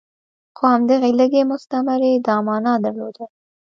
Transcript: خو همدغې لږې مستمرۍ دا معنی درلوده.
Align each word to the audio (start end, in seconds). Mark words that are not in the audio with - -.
خو 0.57 0.63
همدغې 0.75 1.11
لږې 1.19 1.41
مستمرۍ 1.51 2.13
دا 2.27 2.35
معنی 2.47 2.73
درلوده. 2.85 3.25